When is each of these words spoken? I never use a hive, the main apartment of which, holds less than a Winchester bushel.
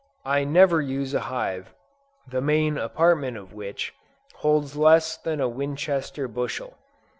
I 0.25 0.45
never 0.45 0.81
use 0.81 1.13
a 1.13 1.19
hive, 1.19 1.75
the 2.27 2.41
main 2.41 2.75
apartment 2.75 3.37
of 3.37 3.53
which, 3.53 3.93
holds 4.37 4.75
less 4.75 5.15
than 5.15 5.39
a 5.39 5.47
Winchester 5.47 6.27
bushel. 6.27 6.75